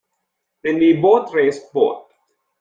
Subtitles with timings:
[0.63, 2.11] Then we both raised both.